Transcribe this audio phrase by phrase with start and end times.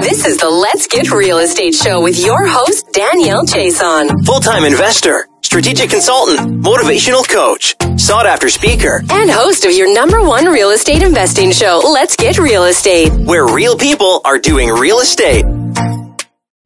[0.00, 4.24] This is the Let's Get Real Estate Show with your host, Danielle Chason.
[4.26, 10.22] Full time investor, strategic consultant, motivational coach, sought after speaker, and host of your number
[10.22, 15.00] one real estate investing show, Let's Get Real Estate, where real people are doing real
[15.00, 15.44] estate.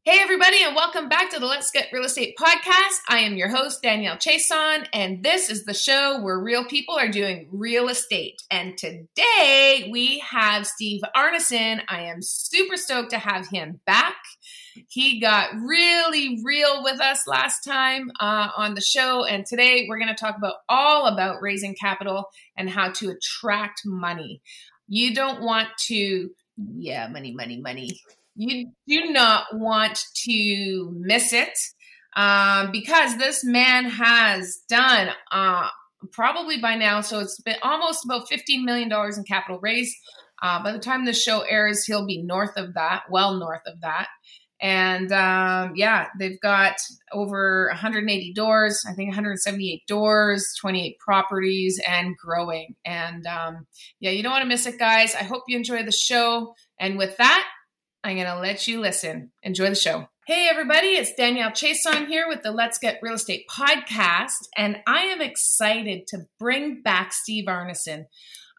[0.03, 3.01] Hey, everybody, and welcome back to the Let's Get Real Estate podcast.
[3.11, 7.11] I am your host, Danielle Chason, and this is the show where real people are
[7.11, 8.41] doing real estate.
[8.51, 11.83] And today we have Steve Arneson.
[11.87, 14.17] I am super stoked to have him back.
[14.89, 19.99] He got really real with us last time uh, on the show, and today we're
[19.99, 24.41] going to talk about all about raising capital and how to attract money.
[24.89, 26.31] You don't want to,
[26.79, 28.01] yeah, money, money, money
[28.41, 31.59] you do not want to miss it
[32.17, 35.69] um, because this man has done uh,
[36.13, 37.03] probably by now.
[37.03, 39.95] So it's been almost about $15 million in capital raised.
[40.43, 43.83] Uh, by the time the show airs, he'll be north of that, well north of
[43.83, 44.09] that.
[44.63, 46.77] And um, yeah, they've got
[47.13, 52.75] over 180 doors, I think 178 doors, 28 properties, and growing.
[52.85, 53.67] And um,
[54.01, 55.15] yeah, you don't want to miss it, guys.
[55.15, 56.55] I hope you enjoy the show.
[56.79, 57.47] And with that,
[58.03, 59.31] I'm going to let you listen.
[59.43, 60.07] Enjoy the show.
[60.27, 65.01] Hey, everybody, it's Danielle Chason here with the Let's Get Real Estate podcast, and I
[65.07, 68.05] am excited to bring back Steve Arneson.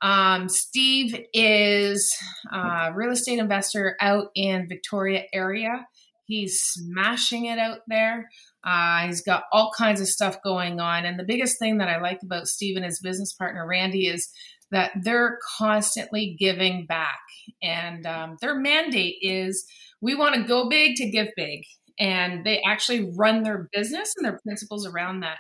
[0.02, 2.14] Um, Steve is
[2.52, 5.88] a real estate investor out in Victoria area.
[6.26, 8.30] He's smashing it out there.
[8.64, 11.06] Uh, he's got all kinds of stuff going on.
[11.06, 14.30] And the biggest thing that I like about Steve and his business partner, Randy, is
[14.72, 17.20] that they're constantly giving back.
[17.62, 19.66] And um, their mandate is
[20.02, 21.64] we want to go big to give big.
[22.00, 25.38] And they actually run their business and their principles around that.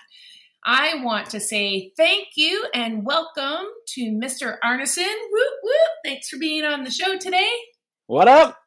[0.63, 3.65] I want to say thank you and welcome
[3.95, 4.57] to Mr.
[4.63, 5.15] Arneson.
[5.31, 5.91] Whoop, whoop.
[6.05, 7.49] Thanks for being on the show today.
[8.05, 8.57] What up?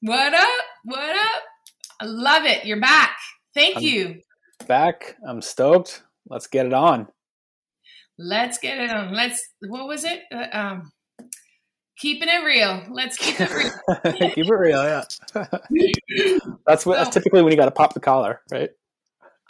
[0.00, 0.64] What up?
[0.84, 1.42] What up?
[2.00, 2.64] I love it.
[2.64, 3.16] You're back.
[3.54, 4.20] Thank I'm you.
[4.66, 5.16] Back.
[5.26, 6.02] I'm stoked.
[6.28, 7.06] Let's get it on.
[8.18, 9.14] Let's get it on.
[9.14, 10.22] Let's, what was it?
[10.32, 10.92] Uh, um,
[11.98, 12.84] keeping it real.
[12.90, 14.32] Let's keep it real.
[14.34, 15.04] keep it real, yeah.
[16.66, 16.96] that's what.
[16.96, 18.70] That's typically when you got to pop the collar, right?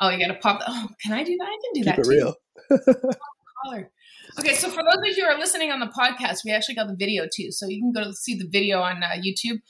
[0.00, 0.60] Oh, you got to pop.
[0.60, 1.44] The, oh, can I do that?
[1.44, 1.96] I can do keep that.
[1.96, 2.10] Keep it too.
[2.10, 3.24] real.
[3.64, 3.90] collar.
[4.38, 6.86] Okay, so for those of you who are listening on the podcast, we actually got
[6.86, 9.60] the video too, so you can go see the video on uh, YouTube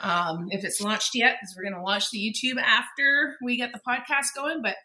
[0.00, 3.72] um, if it's launched yet, because we're going to launch the YouTube after we get
[3.72, 4.60] the podcast going.
[4.62, 4.76] But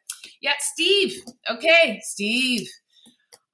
[0.41, 1.19] yeah, Steve.
[1.49, 2.67] Okay, Steve.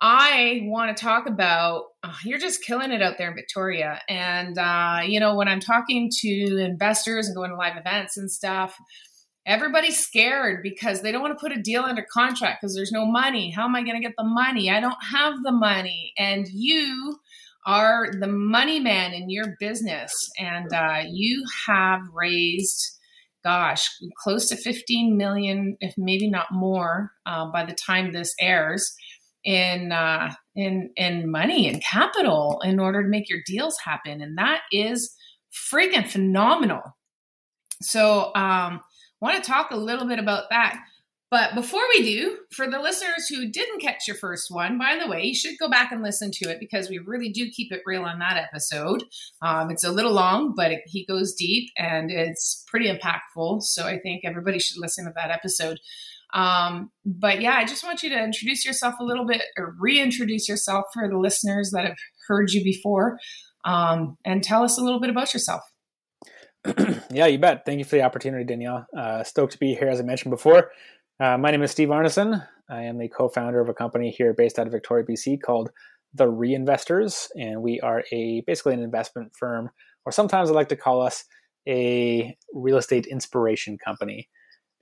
[0.01, 4.01] I want to talk about uh, you're just killing it out there in Victoria.
[4.07, 8.31] And, uh, you know, when I'm talking to investors and going to live events and
[8.31, 8.77] stuff,
[9.45, 13.05] everybody's scared because they don't want to put a deal under contract because there's no
[13.05, 13.51] money.
[13.51, 14.69] How am I going to get the money?
[14.69, 16.13] I don't have the money.
[16.17, 17.19] And you
[17.66, 20.13] are the money man in your business.
[20.39, 22.95] And uh, you have raised
[23.41, 23.89] gosh,
[24.21, 28.93] close to 15 million, if maybe not more, uh, by the time this airs
[29.44, 34.38] in uh, in in money and capital in order to make your deals happen, and
[34.38, 35.16] that is
[35.72, 36.81] freaking phenomenal.
[37.81, 38.81] So, um,
[39.22, 40.79] want to talk a little bit about that.
[41.31, 45.07] But before we do, for the listeners who didn't catch your first one, by the
[45.07, 47.83] way, you should go back and listen to it because we really do keep it
[47.85, 49.03] real on that episode.
[49.44, 53.61] Um, it's a little long, but it, he goes deep and it's pretty impactful.
[53.61, 55.79] So I think everybody should listen to that episode.
[56.34, 60.47] Um, but yeah, I just want you to introduce yourself a little bit or reintroduce
[60.47, 61.97] yourself for the listeners that have
[62.28, 63.17] heard you before
[63.66, 65.62] um, and tell us a little bit about yourself.
[67.12, 67.66] yeah, you bet.
[67.66, 68.85] Thank you for the opportunity, Danielle.
[68.95, 70.72] Uh, stoked to be here, as I mentioned before.
[71.19, 72.46] Uh, my name is Steve Arneson.
[72.69, 75.72] I am the co founder of a company here based out of Victoria, BC called
[76.13, 77.29] The Reinvestors.
[77.35, 79.69] And we are a basically an investment firm,
[80.06, 81.25] or sometimes I like to call us
[81.67, 84.29] a real estate inspiration company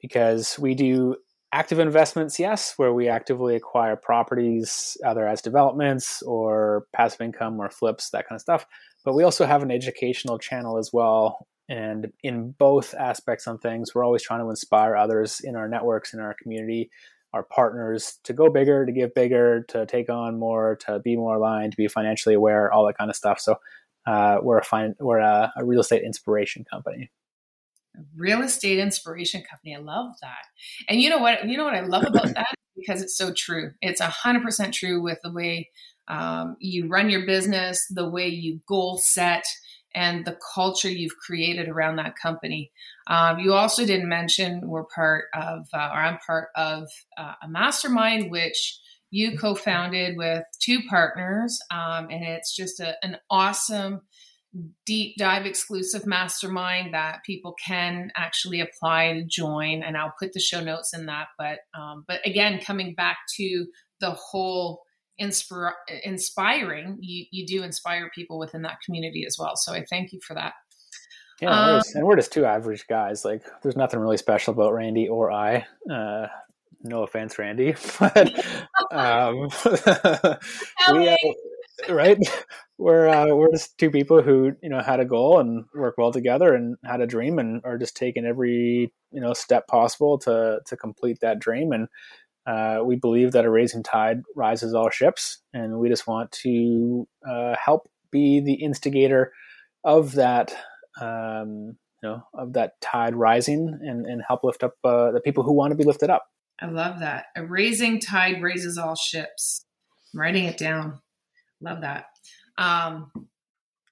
[0.02, 1.16] because we do
[1.52, 7.70] active investments, yes, where we actively acquire properties either as developments or passive income or
[7.70, 8.66] flips, that kind of stuff.
[9.06, 11.48] But we also have an educational channel as well.
[11.70, 16.14] And in both aspects on things, we're always trying to inspire others in our networks,
[16.14, 16.90] in our community,
[17.34, 21.36] our partners to go bigger, to give bigger, to take on more, to be more
[21.36, 23.40] aligned, to be financially aware, all that kind of stuff.
[23.40, 23.56] So
[24.06, 27.12] uh, we're a fin- we're a, a real estate inspiration company
[28.16, 29.76] real estate inspiration company.
[29.76, 30.46] I love that.
[30.90, 31.48] And you know what?
[31.48, 33.72] You know what I love about that because it's so true.
[33.82, 35.70] It's a hundred percent true with the way
[36.08, 39.44] um, you run your business, the way you goal set,
[39.94, 42.72] and the culture you've created around that company.
[43.08, 47.48] Um, you also didn't mention we're part of, uh, or I'm part of uh, a
[47.48, 48.80] mastermind, which
[49.10, 54.02] you co-founded with two partners, um, and it's just a, an awesome
[54.86, 60.40] deep dive exclusive mastermind that people can actually apply to join and i'll put the
[60.40, 63.66] show notes in that but um, but again coming back to
[64.00, 64.82] the whole
[65.18, 65.74] inspire,
[66.04, 70.20] inspiring you, you do inspire people within that community as well so i thank you
[70.26, 70.54] for that.
[71.42, 75.08] Yeah um, and we're just two average guys like there's nothing really special about randy
[75.08, 76.28] or i uh,
[76.84, 78.32] no offense randy but
[78.92, 79.50] um,
[80.94, 81.18] we, uh,
[81.90, 82.18] right
[82.78, 86.12] we're uh, we're just two people who you know had a goal and work well
[86.12, 90.60] together and had a dream and are just taking every you know step possible to
[90.66, 91.72] to complete that dream.
[91.72, 91.88] And
[92.46, 97.08] uh, we believe that a raising tide rises all ships and we just want to
[97.28, 99.34] uh, help be the instigator
[99.84, 100.56] of that
[101.02, 105.44] um, you know of that tide rising and, and help lift up uh, the people
[105.44, 106.28] who want to be lifted up.
[106.62, 107.26] I love that.
[107.36, 109.66] A raising tide raises all ships.
[110.14, 111.00] I'm writing it down.
[111.60, 112.06] Love that
[112.58, 113.12] um,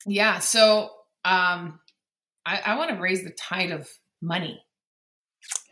[0.06, 0.40] yeah.
[0.40, 0.90] So
[1.24, 1.80] um,
[2.46, 3.90] I, I want to raise the tide of
[4.22, 4.62] money.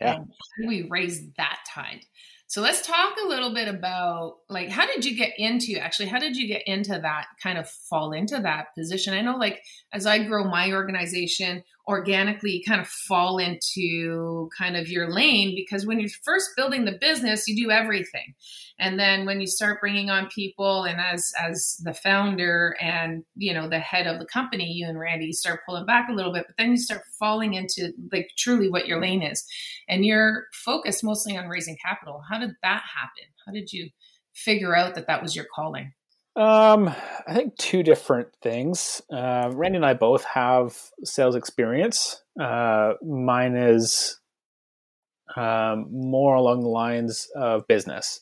[0.00, 0.14] Yeah.
[0.14, 0.24] How
[0.60, 2.00] do we raise that tide?
[2.46, 6.20] So let's talk a little bit about like how did you get into actually how
[6.20, 9.14] did you get into that kind of fall into that position?
[9.14, 9.62] I know like
[9.92, 15.84] as I grow my organization, organically kind of fall into kind of your lane because
[15.84, 18.34] when you're first building the business you do everything.
[18.78, 23.52] And then when you start bringing on people and as as the founder and you
[23.52, 26.32] know the head of the company you and randy you start pulling back a little
[26.32, 29.44] bit but then you start falling into like truly what your lane is.
[29.88, 32.22] And you're focused mostly on raising capital.
[32.28, 33.24] How did that happen?
[33.46, 33.90] How did you
[34.34, 35.92] figure out that that was your calling
[36.36, 36.88] um,
[37.26, 39.02] I think two different things.
[39.10, 42.22] Uh, Randy and I both have sales experience.
[42.40, 44.20] Uh, mine is
[45.36, 48.20] um, more along the lines of business,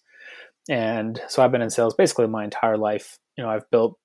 [0.69, 3.19] and so I've been in sales basically my entire life.
[3.37, 3.99] You know, I've built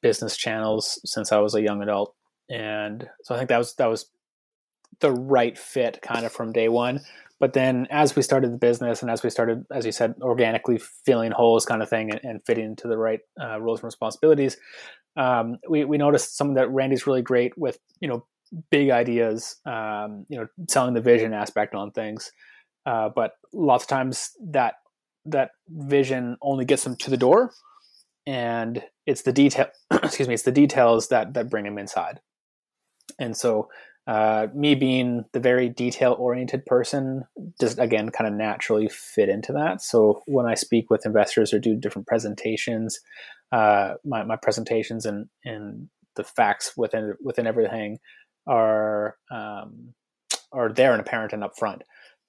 [0.00, 2.14] business channels since I was a young adult,
[2.48, 4.06] and so I think that was that was
[5.00, 7.00] the right fit kind of from day one.
[7.38, 10.80] But then as we started the business and as we started, as you said, organically
[11.04, 14.56] filling holes kind of thing and, and fitting into the right uh, roles and responsibilities,
[15.16, 18.26] um, we, we noticed something that Randy's really great with, you know,
[18.70, 22.32] big ideas, um, you know, selling the vision aspect on things.
[22.86, 24.74] Uh, but lots of times that
[25.26, 27.52] that vision only gets them to the door
[28.26, 29.66] and it's the detail
[30.02, 32.20] excuse me it's the details that that bring them inside
[33.18, 33.68] and so
[34.06, 37.24] uh, me being the very detail oriented person
[37.60, 39.82] just again kind of naturally fit into that.
[39.82, 43.00] So when i speak with investors or do different presentations
[43.52, 47.98] uh, my, my presentations and and the facts within within everything
[48.46, 49.94] are um,
[50.52, 51.80] are there and apparent and upfront.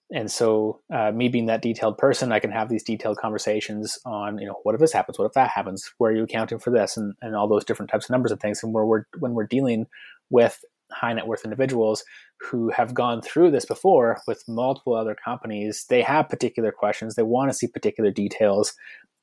[0.09, 4.38] And so uh, me being that detailed person i can have these detailed conversations on
[4.38, 5.18] you know what if this happens?
[5.18, 5.91] What if that happens?
[5.97, 6.97] Where are you accounting for this?
[6.97, 8.62] And, and all those different types of numbers and things.
[8.63, 9.88] And where we're when we're dealing
[10.30, 12.04] with high net worth individuals
[12.39, 15.86] who have gone through this before with multiple other companies.
[15.89, 17.16] They have particular questions.
[17.16, 18.74] They want to see particular details.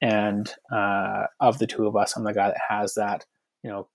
[0.01, 3.25] And uh, of the two of us, I'm the guy that has that,
[3.63, 3.89] you know,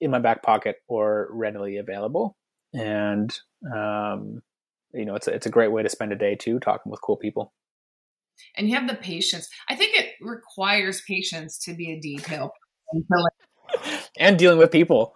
[0.00, 2.36] in my back pocket or readily available.
[2.74, 3.36] And
[3.74, 4.42] um,
[4.92, 7.00] you know, it's a, it's a great way to spend a day too, talking with
[7.02, 7.52] cool people.
[8.56, 9.48] And you have the patience.
[9.68, 12.52] I think it requires patience to be a detail
[14.18, 15.14] and dealing with people.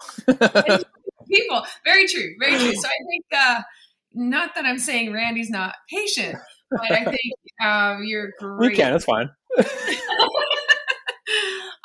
[1.33, 1.65] People.
[1.85, 2.31] Very true.
[2.41, 2.73] Very true.
[2.83, 3.63] So I think, uh,
[4.15, 6.37] not that I'm saying Randy's not patient,
[6.71, 7.35] but I think
[7.65, 8.71] um, you're great.
[8.71, 8.95] We can.
[8.95, 9.31] It's fine.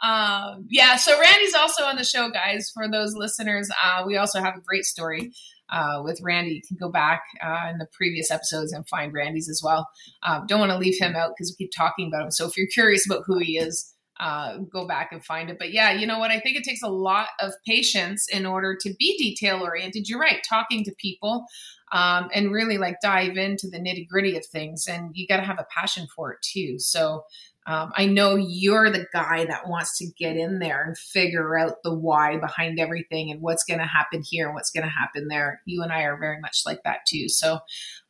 [0.03, 0.95] um, yeah.
[0.97, 2.71] So Randy's also on the show, guys.
[2.73, 5.31] For those listeners, uh, we also have a great story.
[5.69, 9.49] Uh, with Randy, you can go back uh, in the previous episodes and find Randy's
[9.49, 9.87] as well.
[10.23, 12.31] Uh, don't want to leave him out because we keep talking about him.
[12.31, 15.57] So if you're curious about who he is, uh, go back and find it.
[15.59, 16.31] But yeah, you know what?
[16.31, 20.07] I think it takes a lot of patience in order to be detail oriented.
[20.07, 21.45] You're right, talking to people
[21.91, 24.87] um, and really like dive into the nitty gritty of things.
[24.87, 26.79] And you got to have a passion for it too.
[26.79, 27.25] So
[27.67, 31.83] um, I know you're the guy that wants to get in there and figure out
[31.83, 35.27] the why behind everything and what's going to happen here and what's going to happen
[35.27, 35.61] there.
[35.65, 37.27] You and I are very much like that too.
[37.27, 37.53] So,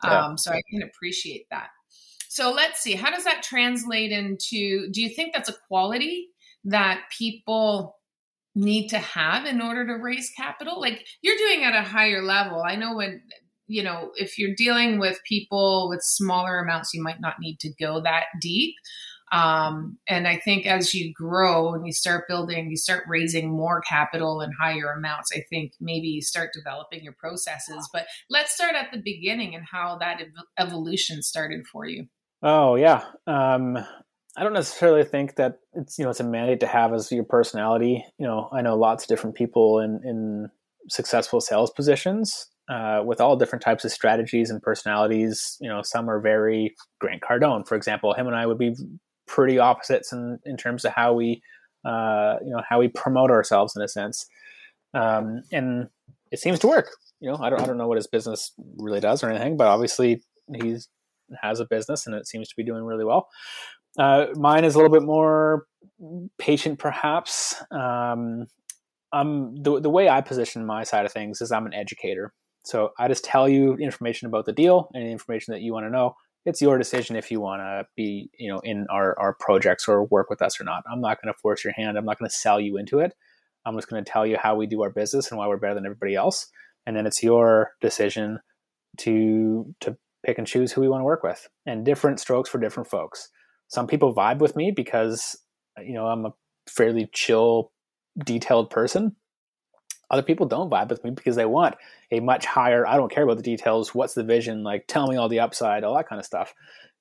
[0.04, 0.36] um, yeah.
[0.36, 1.70] so I can appreciate that.
[2.38, 4.92] So let's see, how does that translate into?
[4.92, 6.28] Do you think that's a quality
[6.66, 7.98] that people
[8.54, 10.80] need to have in order to raise capital?
[10.80, 12.62] Like you're doing at a higher level.
[12.62, 13.24] I know when
[13.66, 17.74] you know if you're dealing with people with smaller amounts, you might not need to
[17.80, 18.76] go that deep.
[19.32, 23.82] Um, and I think as you grow and you start building, you start raising more
[23.82, 25.32] capital and higher amounts.
[25.36, 27.90] I think maybe you start developing your processes.
[27.92, 32.08] But let's start at the beginning and how that ev- evolution started for you.
[32.44, 33.04] Oh yeah.
[33.26, 33.78] Um,
[34.38, 37.24] I don't necessarily think that it's you know it's a mandate to have as your
[37.24, 38.06] personality.
[38.20, 40.50] You know, I know lots of different people in in
[40.90, 45.58] successful sales positions uh, with all different types of strategies and personalities.
[45.60, 48.14] You know, some are very Grant Cardone, for example.
[48.14, 48.76] Him and I would be
[49.28, 51.42] pretty opposites in, in terms of how we,
[51.86, 54.26] uh, you know, how we promote ourselves in a sense.
[54.94, 55.90] Um, and
[56.32, 56.90] it seems to work.
[57.20, 59.68] You know, I don't, I don't know what his business really does or anything, but
[59.68, 60.22] obviously
[60.62, 60.88] he's
[61.42, 63.28] has a business and it seems to be doing really well.
[63.98, 65.66] Uh, mine is a little bit more
[66.38, 67.56] patient, perhaps.
[67.72, 68.48] Um,
[69.12, 72.34] I'm the the way I position my side of things is I'm an educator.
[72.66, 75.90] So I just tell you information about the deal and information that you want to
[75.90, 76.16] know.
[76.46, 80.06] It's your decision if you want to be, you know, in our, our projects or
[80.06, 80.84] work with us or not.
[80.92, 81.98] I'm not going to force your hand.
[81.98, 83.14] I'm not going to sell you into it.
[83.66, 85.76] I'm just going to tell you how we do our business and why we're better
[85.76, 86.48] than everybody else.
[86.86, 88.40] And then it's your decision
[89.00, 91.48] to to pick and choose who we want to work with.
[91.66, 93.30] And different strokes for different folks.
[93.70, 95.38] Some people vibe with me because
[95.84, 96.34] you know I'm a
[96.70, 97.72] fairly chill,
[98.24, 99.16] detailed person.
[100.10, 101.76] Other people don't vibe with me because they want
[102.12, 102.88] a much higher.
[102.88, 103.94] I don't care about the details.
[103.94, 104.64] What's the vision?
[104.64, 106.54] Like, tell me all the upside, all that kind of stuff.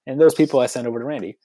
[0.06, 1.38] And those people I send over to Randy.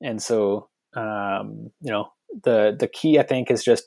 [0.00, 2.08] And so, um, you know,
[2.42, 3.84] the the key I think is just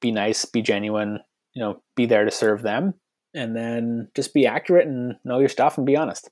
[0.00, 1.18] be nice, be genuine.
[1.54, 2.94] You know, be there to serve them,
[3.34, 6.30] and then just be accurate and know your stuff and be honest.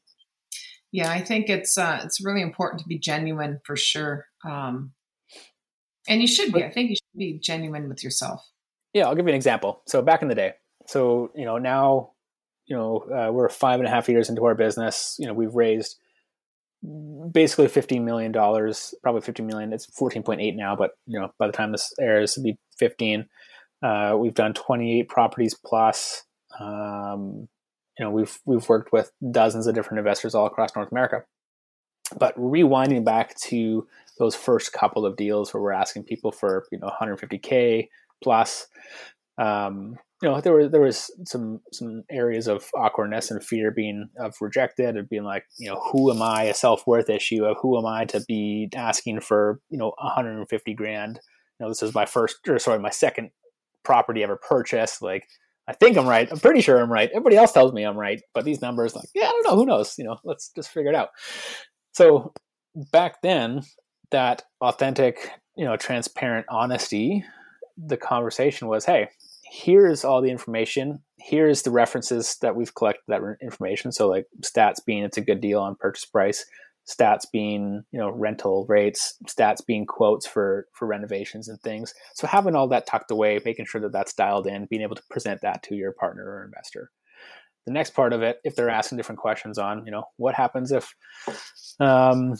[0.92, 4.92] Yeah, I think it's uh, it's really important to be genuine for sure, um,
[6.08, 6.64] and you should be.
[6.64, 8.48] I think you should be genuine with yourself.
[8.94, 9.82] Yeah, I'll give you an example.
[9.86, 10.54] So back in the day,
[10.86, 12.12] so you know now,
[12.66, 15.16] you know uh, we're five and a half years into our business.
[15.18, 15.96] You know we've raised
[17.32, 19.72] basically fifteen million dollars, probably fifteen million.
[19.72, 22.58] It's fourteen point eight now, but you know by the time this airs, it'll be
[22.78, 23.26] fifteen.
[23.82, 26.22] Uh, we've done twenty eight properties plus.
[26.58, 27.48] Um,
[27.98, 31.24] you know we've we've worked with dozens of different investors all across North America.
[32.18, 33.86] But rewinding back to
[34.18, 37.88] those first couple of deals where we're asking people for you know 150k
[38.22, 38.68] plus,
[39.38, 44.08] um, you know there was there was some some areas of awkwardness and fear being
[44.18, 47.56] of rejected and being like you know who am I a self worth issue of
[47.60, 51.20] who am I to be asking for you know 150 grand.
[51.58, 53.30] You know this is my first or sorry my second
[53.84, 55.26] property ever purchased like
[55.68, 56.28] I think I'm right.
[56.30, 57.10] I'm pretty sure I'm right.
[57.10, 59.56] Everybody else tells me I'm right, but these numbers, like, yeah, I don't know.
[59.56, 59.94] Who knows?
[59.98, 61.08] You know, let's just figure it out.
[61.92, 62.32] So
[62.92, 63.62] back then,
[64.10, 67.24] that authentic, you know, transparent honesty,
[67.76, 69.08] the conversation was, hey,
[69.50, 71.00] here's all the information.
[71.18, 73.92] Here's the references that we've collected that information.
[73.92, 76.44] So like stats being it's a good deal on purchase price
[76.88, 81.92] stats being you know rental rates stats being quotes for for renovations and things.
[82.14, 85.02] So having all that tucked away making sure that that's dialed in being able to
[85.10, 86.90] present that to your partner or investor.
[87.66, 90.70] The next part of it if they're asking different questions on you know what happens
[90.70, 90.94] if
[91.80, 92.34] um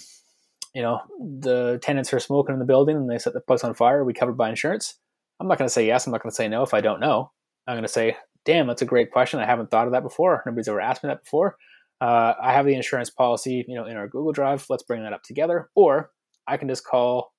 [0.75, 3.75] you know the tenants are smoking in the building and they set the place on
[3.75, 4.95] fire are we covered by insurance?
[5.41, 7.01] I'm not going to say yes i'm not going to say no if i don't
[7.01, 7.33] know.
[7.67, 9.41] I'm going to say damn that's a great question.
[9.41, 10.45] I haven't thought of that before.
[10.47, 11.57] Nobody's ever asked me that before
[12.01, 14.67] uh, I have the insurance policy, you know, in our Google Drive.
[14.69, 15.71] Let's bring that up together.
[15.75, 16.11] Or
[16.47, 17.33] I can just call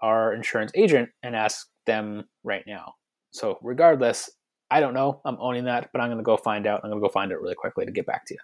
[0.00, 2.94] our insurance agent and ask them right now.
[3.30, 4.30] So regardless,
[4.70, 5.20] I don't know.
[5.24, 6.80] I'm owning that, but I'm going to go find out.
[6.82, 8.40] I'm going to go find it really quickly to get back to you.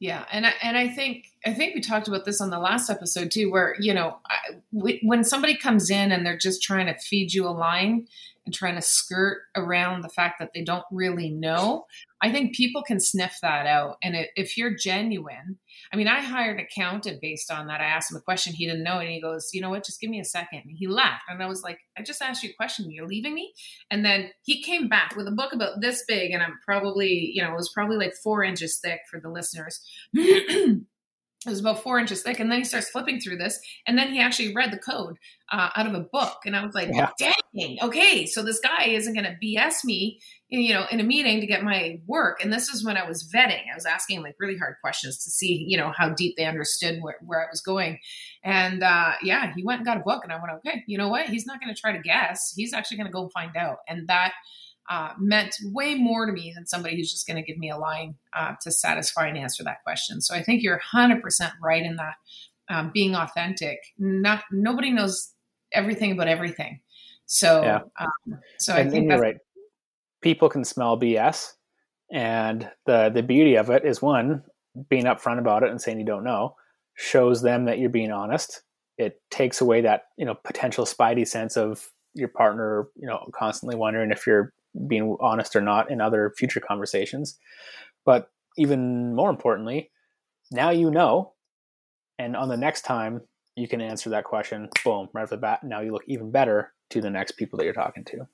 [0.00, 2.90] Yeah, and I, and I think I think we talked about this on the last
[2.90, 6.86] episode too, where you know I, we, when somebody comes in and they're just trying
[6.86, 8.08] to feed you a line,
[8.44, 11.84] and trying to skirt around the fact that they don't really know.
[12.20, 13.96] I think people can sniff that out.
[14.02, 15.58] And if you're genuine,
[15.92, 17.80] I mean, I hired an accountant based on that.
[17.80, 19.84] I asked him a question he didn't know, and he goes, "You know what?
[19.84, 20.62] Just give me a second.
[20.66, 22.90] And he left, and I was like, "I just asked you a question.
[22.90, 23.52] You're leaving me?"
[23.90, 27.42] And then he came back with a book about this big, and I'm probably, you
[27.42, 29.80] know, it was probably like four inches thick for the listeners.
[31.46, 34.12] it was about four inches thick and then he starts flipping through this and then
[34.12, 35.16] he actually read the code
[35.50, 37.10] uh, out of a book and i was like yeah.
[37.18, 40.20] dang okay so this guy isn't going to bs me
[40.52, 42.42] you know in a meeting to get my work.
[42.42, 43.62] And this is when i was vetting.
[43.70, 46.98] I was asking like really hard questions to see you know how deep they understood
[47.00, 47.98] where, where i was going.
[48.44, 51.08] And uh, yeah he went and got a book and i went okay you know
[51.08, 51.28] what?
[51.28, 52.52] He's not going to try to guess.
[52.54, 53.78] He's actually going to go find out.
[53.88, 54.32] And that
[54.90, 57.76] uh, meant way more to me than somebody who's just going to give me a
[57.76, 60.20] line uh, to satisfy and answer that question.
[60.20, 61.20] So I think you're 100%
[61.62, 62.14] right in that.
[62.68, 63.80] Um, being authentic.
[63.98, 65.34] Not nobody knows
[65.72, 66.80] everything about everything.
[67.26, 67.80] So, yeah.
[68.00, 69.36] um, so and, I think you're right.
[70.22, 71.52] People can smell BS,
[72.10, 74.42] and the the beauty of it is one
[74.88, 76.54] being upfront about it and saying you don't know
[76.94, 78.62] shows them that you're being honest.
[78.96, 83.76] It takes away that you know potential spidey sense of your partner, you know, constantly
[83.76, 84.52] wondering if you're
[84.86, 87.38] being honest or not in other future conversations.
[88.04, 89.90] But even more importantly,
[90.50, 91.32] now you know,
[92.18, 93.22] and on the next time
[93.56, 95.62] you can answer that question, boom, right off the bat.
[95.62, 98.26] Now you look even better to the next people that you're talking to.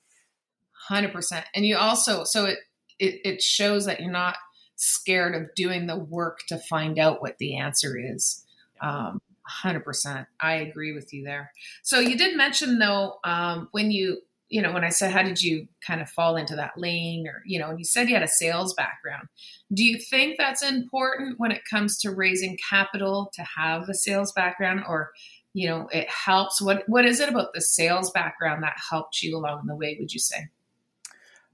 [0.91, 2.59] 100% and you also so it,
[2.99, 4.37] it it shows that you're not
[4.77, 8.45] scared of doing the work to find out what the answer is
[8.81, 9.21] um,
[9.65, 11.51] 100% i agree with you there
[11.83, 14.19] so you did mention though um, when you
[14.49, 17.27] you know when i said how did you kind of fall into that lane?
[17.27, 19.29] or you know and you said you had a sales background.
[19.73, 24.33] Do you think that's important when it comes to raising capital to have a sales
[24.33, 24.85] background?
[24.89, 25.11] Or
[25.53, 26.61] you know it helps?
[26.61, 30.13] What what is it about the sales background that helped you along the way would
[30.13, 30.49] you say?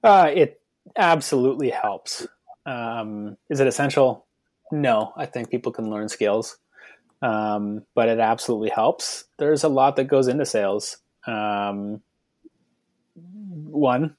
[0.03, 0.61] Uh, it
[0.97, 2.27] absolutely helps.
[2.67, 4.27] Um, is it essential?
[4.71, 5.13] No.
[5.17, 6.59] I think people can learn skills.
[7.23, 9.25] Um, but it absolutely helps.
[9.39, 10.99] There's a lot that goes into sales.
[11.27, 12.03] Um,
[13.75, 14.17] one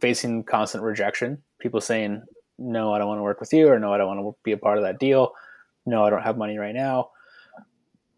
[0.00, 2.22] facing constant rejection people saying
[2.58, 4.52] no i don't want to work with you or no i don't want to be
[4.52, 5.32] a part of that deal
[5.84, 7.08] no i don't have money right now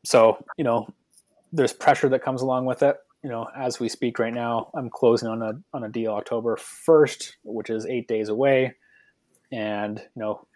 [0.05, 0.89] so you know
[1.53, 2.97] there's pressure that comes along with it.
[3.23, 6.57] You know, as we speak right now, I'm closing on a on a deal October
[6.57, 8.75] 1st, which is eight days away,
[9.51, 10.47] and you know,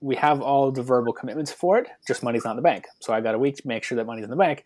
[0.00, 1.88] we have all the verbal commitments for it.
[2.06, 4.06] Just money's not in the bank, so I got a week to make sure that
[4.06, 4.64] money's in the bank.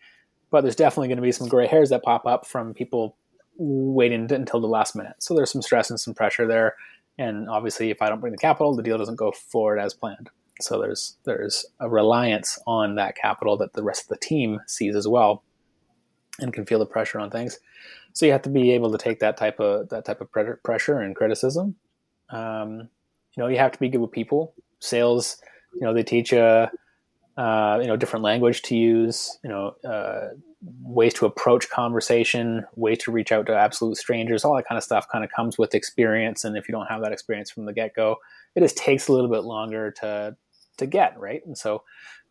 [0.51, 3.17] But there's definitely going to be some gray hairs that pop up from people
[3.57, 5.15] waiting until the last minute.
[5.19, 6.75] So there's some stress and some pressure there.
[7.19, 10.31] And obviously, if I don't bring the capital, the deal doesn't go forward as planned.
[10.61, 14.95] So there's there's a reliance on that capital that the rest of the team sees
[14.95, 15.43] as well
[16.39, 17.59] and can feel the pressure on things.
[18.13, 20.31] So you have to be able to take that type of that type of
[20.63, 21.77] pressure and criticism.
[22.31, 22.89] Um,
[23.37, 24.55] you know, you have to be good with people.
[24.81, 25.39] Sales,
[25.75, 29.39] you know, they teach you, uh, you know, different language to use.
[29.43, 30.29] You know, uh,
[30.83, 34.45] ways to approach conversation, ways to reach out to absolute strangers.
[34.45, 36.45] All that kind of stuff kind of comes with experience.
[36.45, 38.17] And if you don't have that experience from the get go,
[38.55, 40.37] it just takes a little bit longer to
[40.79, 41.45] to get right.
[41.47, 41.85] And so,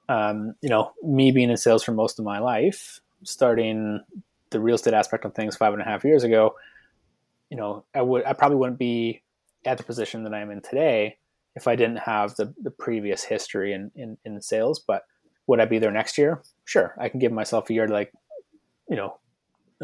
[0.10, 4.02] um, you know, me being in sales for most of my life, starting
[4.50, 6.56] the real estate aspect of things five and a half years ago,
[7.50, 9.24] you know, I would I probably wouldn't be
[9.66, 11.18] at the position that I'm in today
[11.56, 14.80] if I didn't have the, the previous history in, in, in sales.
[14.80, 15.04] But
[15.48, 16.42] would I be there next year?
[16.66, 16.96] Sure.
[17.00, 18.12] I can give myself a year to like,
[18.90, 19.20] you know,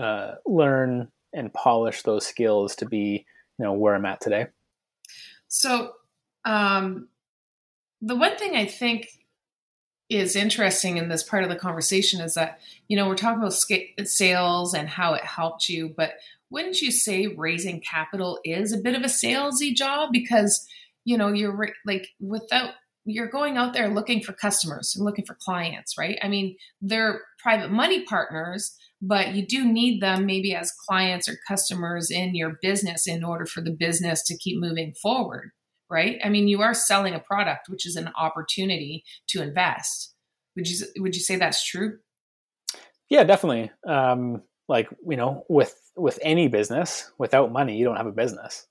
[0.02, 3.26] uh, learn and polish those skills to be,
[3.58, 4.48] you know, where I'm at today.
[5.48, 5.94] So,
[6.46, 7.10] um,
[8.02, 9.08] the one thing I think
[10.10, 13.54] is interesting in this part of the conversation is that you know we're talking about
[14.08, 16.14] sales and how it helped you but
[16.50, 20.68] wouldn't you say raising capital is a bit of a salesy job because
[21.06, 22.72] you know you're like without
[23.06, 27.22] you're going out there looking for customers and looking for clients right i mean they're
[27.38, 32.58] private money partners but you do need them maybe as clients or customers in your
[32.62, 35.52] business in order for the business to keep moving forward
[35.90, 36.20] right?
[36.24, 40.14] I mean, you are selling a product, which is an opportunity to invest.
[40.56, 41.98] Would you would you say that's true?
[43.10, 43.72] Yeah, definitely.
[43.88, 48.68] Um, like you know, with with any business, without money, you don't have a business.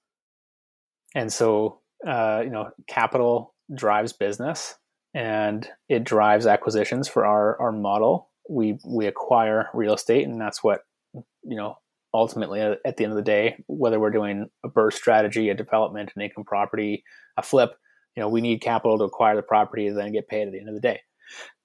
[1.14, 4.76] And so, uh, you know, capital drives business,
[5.14, 8.27] and it drives acquisitions for our our model.
[8.48, 10.82] We we acquire real estate, and that's what
[11.14, 11.76] you know
[12.14, 16.10] ultimately at the end of the day whether we're doing a BRRRR strategy a development
[16.16, 17.04] an income property
[17.36, 17.74] a flip
[18.16, 20.58] you know we need capital to acquire the property and then get paid at the
[20.58, 21.00] end of the day.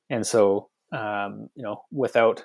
[0.10, 2.44] And so um, you know without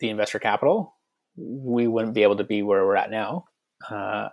[0.00, 0.94] the investor capital
[1.36, 3.44] we wouldn't be able to be where we're at now.
[3.88, 4.28] Uh,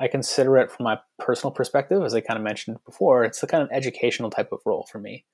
[0.00, 3.46] i consider it from my personal perspective as i kind of mentioned before it's a
[3.46, 5.24] kind of educational type of role for me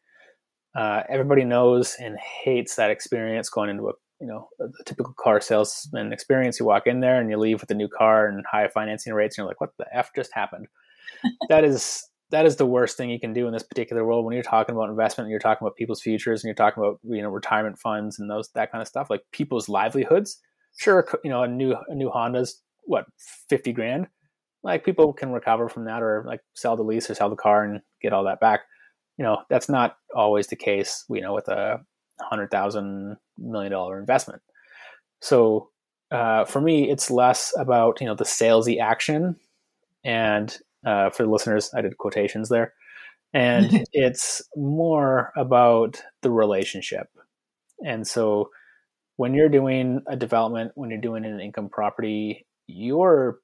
[0.75, 5.41] uh, everybody knows and hates that experience going into a you know the typical car
[5.41, 6.59] salesman experience.
[6.59, 9.37] You walk in there and you leave with a new car and high financing rates,
[9.37, 10.67] and you're like, "What the f just happened?"
[11.49, 14.35] that is that is the worst thing you can do in this particular world when
[14.35, 17.23] you're talking about investment and you're talking about people's futures and you're talking about you
[17.23, 20.41] know retirement funds and those that kind of stuff, like people's livelihoods.
[20.77, 23.07] Sure, you know a new a new Honda's what
[23.49, 24.07] fifty grand.
[24.63, 27.65] Like people can recover from that, or like sell the lease or sell the car
[27.65, 28.61] and get all that back.
[29.19, 31.05] You know that's not always the case.
[31.09, 31.81] You know with a
[32.21, 34.43] hundred thousand million dollar investment.
[35.21, 35.71] So
[36.11, 39.37] uh, for me, it's less about you know the salesy action,
[40.05, 42.75] and uh, for the listeners, I did quotations there,
[43.33, 47.09] and it's more about the relationship.
[47.85, 48.51] And so
[49.17, 53.39] when you're doing a development, when you're doing an income property, you're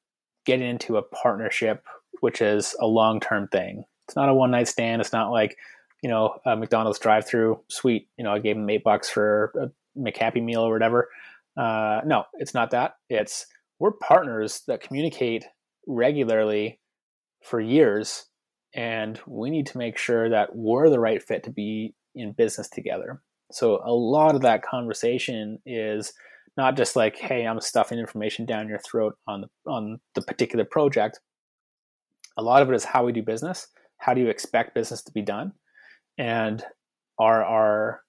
[0.46, 1.84] getting into a partnership,
[2.20, 3.84] which is a long term thing.
[4.10, 5.00] It's not a one night stand.
[5.00, 5.56] It's not like
[6.02, 9.52] you know, a McDonald's drive through, sweet, you know, I gave him eight bucks for
[9.60, 11.08] a McHappy meal or whatever.
[11.56, 12.94] Uh, no, it's not that.
[13.08, 13.46] It's
[13.78, 15.44] we're partners that communicate
[15.86, 16.80] regularly
[17.42, 18.26] for years,
[18.74, 22.68] and we need to make sure that we're the right fit to be in business
[22.68, 23.20] together.
[23.52, 26.12] So a lot of that conversation is
[26.56, 30.64] not just like, hey, I'm stuffing information down your throat on the on the particular
[30.64, 31.20] project.
[32.36, 33.66] A lot of it is how we do business.
[34.00, 35.52] How do you expect business to be done?
[36.18, 36.64] And
[37.18, 38.00] are our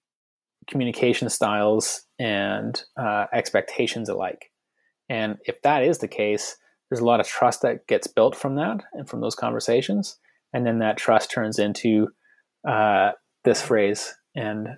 [0.69, 4.51] communication styles and uh, expectations alike?
[5.09, 6.55] And if that is the case,
[6.89, 10.17] there's a lot of trust that gets built from that and from those conversations.
[10.53, 12.09] And then that trust turns into
[12.67, 13.11] uh,
[13.43, 14.13] this phrase.
[14.35, 14.69] And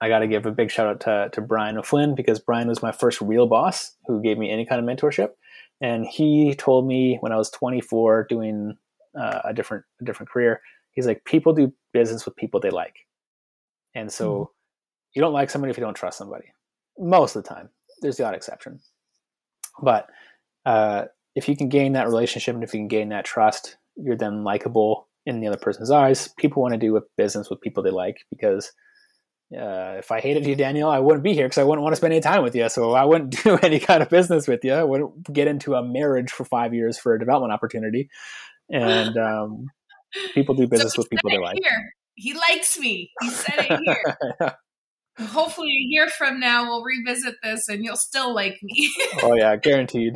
[0.00, 2.82] I got to give a big shout out to, to Brian O'Flynn because Brian was
[2.82, 5.30] my first real boss who gave me any kind of mentorship.
[5.80, 8.76] And he told me when I was 24 doing
[9.18, 10.60] uh, a different a different career,
[10.92, 12.96] he's like, people do business with people they like.
[13.94, 14.50] And so mm-hmm.
[15.14, 16.46] you don't like somebody if you don't trust somebody.
[16.98, 17.70] Most of the time.
[18.00, 18.80] There's the odd exception.
[19.82, 20.08] But
[20.64, 24.16] uh, if you can gain that relationship and if you can gain that trust, you're
[24.16, 26.28] then likable in the other person's eyes.
[26.38, 28.72] People want to do business with people they like because–
[29.56, 31.96] uh, if I hated you, Daniel, I wouldn't be here because I wouldn't want to
[31.96, 32.68] spend any time with you.
[32.68, 34.72] So I wouldn't do any kind of business with you.
[34.72, 38.10] I wouldn't get into a marriage for five years for a development opportunity.
[38.70, 39.66] And um,
[40.34, 41.58] people do business so with people they like.
[41.60, 41.92] Here.
[42.14, 43.10] He likes me.
[43.20, 44.56] He said it here.
[45.28, 48.92] Hopefully, a year from now, we'll revisit this and you'll still like me.
[49.22, 50.14] oh, yeah, guaranteed.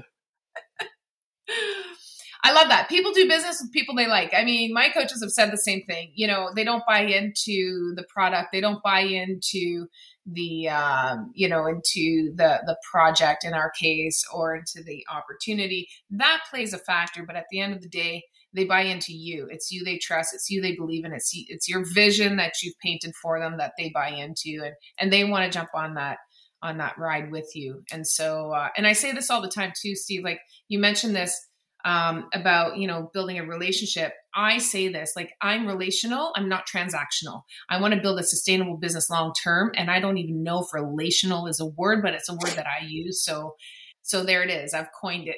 [2.44, 2.88] I love that.
[2.88, 4.32] People do business with people they like.
[4.34, 6.12] I mean, my coaches have said the same thing.
[6.14, 8.48] You know, they don't buy into the product.
[8.52, 9.86] They don't buy into
[10.26, 15.88] the um, you know into the the project in our case or into the opportunity
[16.10, 18.22] that plays a factor but at the end of the day
[18.54, 19.48] they buy into you.
[19.50, 20.34] It's you they trust.
[20.34, 21.12] It's you they believe in.
[21.12, 25.12] It's it's your vision that you've painted for them that they buy into and and
[25.12, 26.18] they want to jump on that
[26.62, 27.82] on that ride with you.
[27.92, 31.16] And so uh, and i say this all the time too steve like you mentioned
[31.16, 31.48] this
[31.84, 34.12] um, about you know building a relationship.
[34.34, 37.42] I say this like i'm relational i'm not transactional.
[37.68, 40.72] I want to build a sustainable business long term and i don't even know if
[40.72, 43.56] relational is a word but it's a word that i use so
[44.02, 44.74] so there it is.
[44.74, 45.36] I've coined it.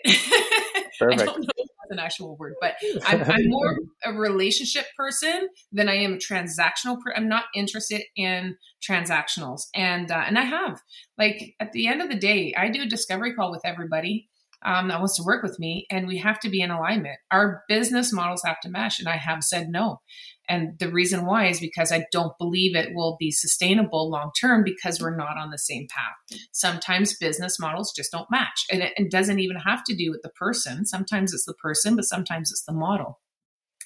[0.99, 1.21] Perfect.
[1.23, 2.75] i don't know that's an actual word but
[3.07, 8.03] I'm, I'm more a relationship person than i am a transactional per- i'm not interested
[8.17, 8.57] in
[8.89, 9.63] transactionals.
[9.75, 10.81] And uh, and i have
[11.19, 14.29] like at the end of the day i do a discovery call with everybody
[14.65, 17.19] um, that wants to work with me, and we have to be in alignment.
[17.31, 20.01] Our business models have to mesh, and I have said no.
[20.49, 24.63] And the reason why is because I don't believe it will be sustainable long term
[24.63, 26.39] because we're not on the same path.
[26.53, 30.23] Sometimes business models just don't match, and it, it doesn't even have to do with
[30.23, 30.87] the person.
[30.87, 33.21] Sometimes it's the person, but sometimes it's the model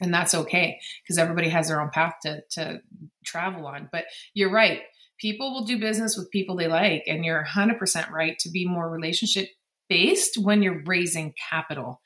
[0.00, 2.80] and that's okay because everybody has their own path to, to
[3.24, 4.82] travel on but you're right
[5.18, 8.88] people will do business with people they like and you're 100% right to be more
[8.88, 9.48] relationship
[9.88, 12.00] based when you're raising capital.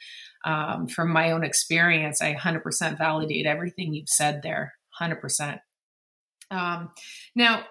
[0.45, 4.75] Um, from my own experience, I 100% validate everything you've said there.
[5.01, 5.61] 100%.
[6.51, 6.91] Um,
[7.35, 7.65] now,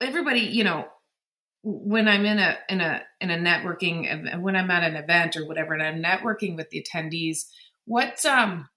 [0.00, 0.86] everybody, you know,
[1.62, 5.46] when I'm in a in a in a networking when I'm at an event or
[5.46, 7.40] whatever, and I'm networking with the attendees,
[7.84, 8.68] what um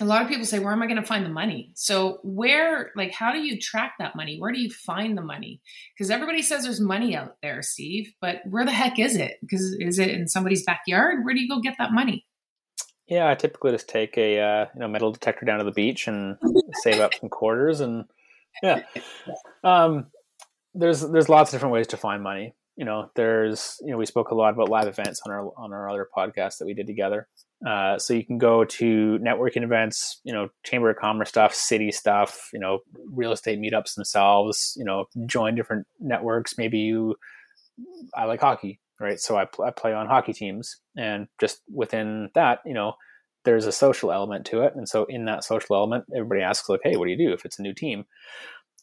[0.00, 1.70] a lot of people say, where am I going to find the money?
[1.74, 4.38] So, where, like, how do you track that money?
[4.38, 5.62] Where do you find the money?
[5.96, 9.38] Because everybody says there's money out there, Steve, but where the heck is it?
[9.40, 11.24] Because is it in somebody's backyard?
[11.24, 12.26] Where do you go get that money?
[13.08, 16.08] Yeah, I typically just take a uh, you know metal detector down to the beach
[16.08, 16.36] and
[16.82, 18.04] save up some quarters, and
[18.64, 18.82] yeah,
[19.62, 20.06] um,
[20.74, 22.54] there's there's lots of different ways to find money.
[22.74, 25.72] You know, there's you know we spoke a lot about live events on our on
[25.72, 27.28] our other podcast that we did together.
[27.64, 31.90] Uh, so you can go to networking events, you know, chamber of commerce stuff, city
[31.90, 34.74] stuff, you know, real estate meetups themselves.
[34.76, 36.58] You know, join different networks.
[36.58, 37.16] Maybe you,
[38.14, 39.18] I like hockey, right?
[39.18, 42.94] So I, pl- I play on hockey teams, and just within that, you know,
[43.44, 44.74] there's a social element to it.
[44.74, 47.44] And so in that social element, everybody asks like, "Hey, what do you do if
[47.46, 48.04] it's a new team?"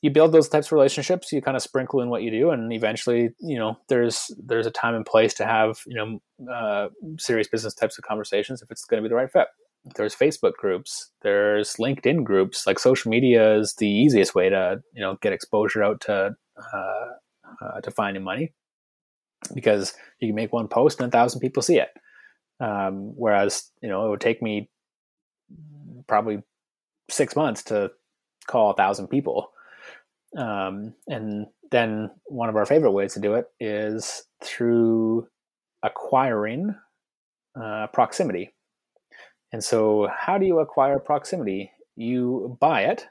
[0.04, 2.72] You build those types of relationships you kind of sprinkle in what you do and
[2.72, 7.48] eventually you know there's there's a time and place to have you know uh, serious
[7.48, 9.48] business types of conversations if it's going to be the right fit.
[9.96, 15.02] There's facebook groups there's linkedin groups like social media is the easiest way to you
[15.02, 16.36] know get exposure out to
[16.74, 17.06] uh,
[17.62, 18.54] uh, to finding money
[19.54, 21.90] because you can make one post and a thousand people see it.
[22.60, 24.70] Um, whereas you know it would take me
[26.08, 26.42] probably
[27.10, 27.92] six months to
[28.48, 29.53] call a thousand people
[30.38, 35.28] um, and then one of our favorite ways to do it is through
[35.82, 36.76] acquiring
[37.62, 38.54] uh, proximity.
[39.52, 41.72] And so, how do you acquire proximity?
[41.96, 43.06] You buy it,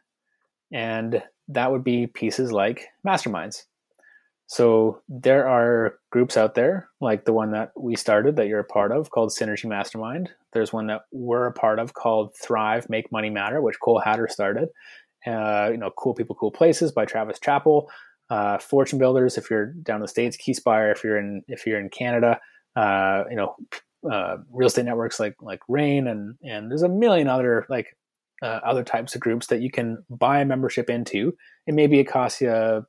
[0.72, 3.62] and that would be pieces like masterminds.
[4.46, 8.64] So, there are groups out there, like the one that we started that you're a
[8.64, 10.30] part of called Synergy Mastermind.
[10.52, 14.28] There's one that we're a part of called Thrive, Make Money Matter, which Cole Hatter
[14.28, 14.68] started
[15.26, 17.90] uh, you know, Cool People, Cool Places by Travis Chappell.
[18.30, 21.78] uh, fortune builders if you're down in the states, Keyspire if you're in if you're
[21.78, 22.40] in Canada,
[22.76, 23.54] uh, you know,
[24.10, 27.96] uh, real estate networks like like REIN and and there's a million other like
[28.42, 31.34] uh, other types of groups that you can buy a membership into.
[31.66, 32.84] And maybe it costs you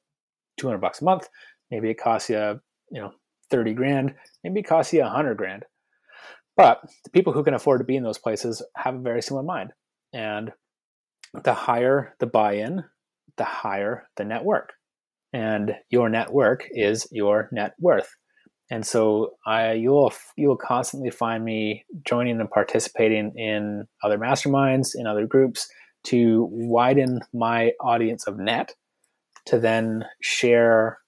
[0.57, 1.27] 200 bucks a month.
[1.69, 3.11] Maybe it costs you you know
[3.51, 4.15] 30 grand.
[4.43, 5.65] Maybe it costs you 100 grand.
[6.55, 9.43] But the people who can afford to be in those places have a very similar
[9.43, 9.71] mind.
[10.13, 10.51] And
[11.43, 12.83] the higher the buy in,
[13.37, 14.73] the higher the network.
[15.31, 18.09] And your network is your net worth.
[18.69, 25.07] And so I you'll you'll constantly find me joining and participating in other masterminds, in
[25.07, 25.67] other groups
[26.05, 28.73] to widen my audience of net
[29.45, 30.99] to then share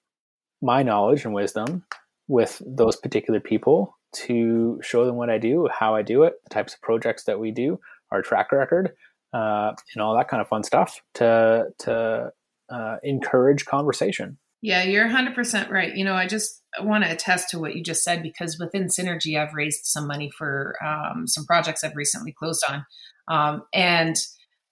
[0.61, 1.83] my knowledge and wisdom
[2.27, 6.53] with those particular people to show them what I do, how I do it, the
[6.53, 7.79] types of projects that we do,
[8.11, 8.91] our track record,
[9.35, 12.31] uh, and all that kind of fun stuff to to
[12.69, 14.37] uh, encourage conversation.
[14.61, 15.93] Yeah, you're 100% right.
[15.93, 19.39] You know, I just want to attest to what you just said because within Synergy,
[19.39, 22.85] I've raised some money for um, some projects I've recently closed on.
[23.27, 24.15] Um, and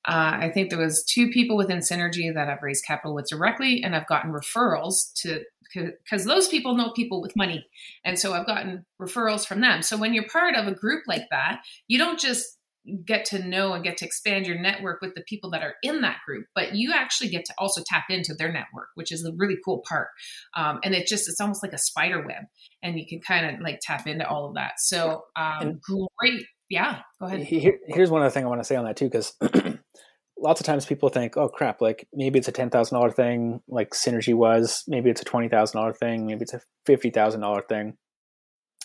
[0.07, 3.83] uh, I think there was two people within Synergy that I've raised capital with directly,
[3.83, 7.65] and I've gotten referrals to because those people know people with money,
[8.03, 9.81] and so I've gotten referrals from them.
[9.81, 12.57] So when you're part of a group like that, you don't just
[13.05, 16.01] get to know and get to expand your network with the people that are in
[16.01, 19.33] that group but you actually get to also tap into their network which is the
[19.37, 20.09] really cool part.
[20.55, 22.43] Um, and it just it's almost like a spider web
[22.81, 24.73] and you can kind of like tap into all of that.
[24.77, 25.79] So um,
[26.19, 26.45] great.
[26.69, 27.41] Yeah go ahead.
[27.41, 29.35] Here, here's one other thing i want to say on that too because
[30.37, 34.33] lots of times people think oh crap like maybe it's a $10000 thing like synergy
[34.33, 37.97] was maybe it's a $20000 thing maybe it's a $50000 thing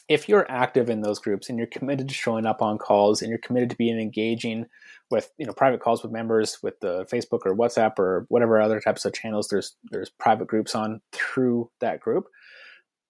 [0.09, 3.29] if you're active in those groups and you're committed to showing up on calls and
[3.29, 4.67] you're committed to being engaging
[5.11, 8.81] with you know private calls with members with the Facebook or WhatsApp or whatever other
[8.81, 12.27] types of channels there's there's private groups on through that group,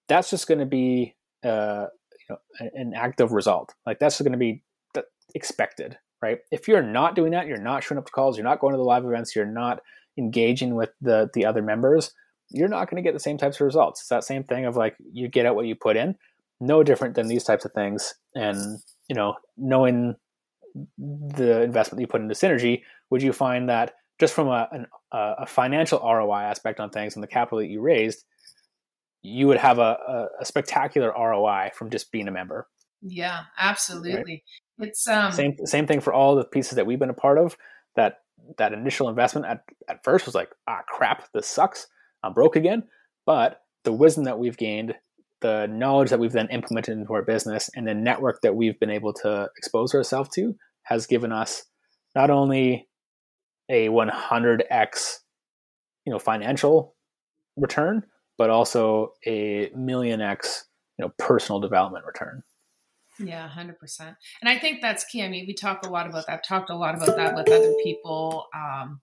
[0.07, 3.73] that's just going to be uh, you know an active result.
[3.85, 4.61] Like that's going to be
[5.35, 6.39] expected, right?
[6.51, 8.77] If you're not doing that, you're not showing up to calls, you're not going to
[8.77, 9.81] the live events, you're not
[10.17, 12.13] engaging with the the other members,
[12.49, 14.01] you're not going to get the same types of results.
[14.01, 16.15] It's that same thing of like you get out what you put in
[16.59, 18.13] no different than these types of things.
[18.35, 20.15] And you know, knowing
[20.97, 25.45] the investment you put into synergy, would you find that just from a, an, a
[25.45, 28.25] financial ROI aspect on things and the capital that you raised,
[29.21, 32.67] you would have a, a, a spectacular ROI from just being a member.
[33.01, 34.43] Yeah, absolutely.
[34.77, 34.89] Right?
[34.89, 37.57] It's um, same same thing for all the pieces that we've been a part of.
[37.95, 38.19] That
[38.57, 41.87] that initial investment at, at first was like, ah, crap, this sucks.
[42.23, 42.83] I'm broke again.
[43.25, 44.95] But the wisdom that we've gained
[45.41, 48.89] the knowledge that we've then implemented into our business and the network that we've been
[48.89, 51.63] able to expose ourselves to has given us
[52.15, 52.87] not only
[53.69, 55.19] a 100x
[56.05, 56.95] you know financial
[57.55, 58.03] return
[58.37, 60.65] but also a million x
[60.97, 62.41] you know personal development return.
[63.19, 65.23] Yeah 100% and i think that's key.
[65.23, 66.33] I mean we talk a lot about that.
[66.33, 69.01] I've talked a lot about that with other people um,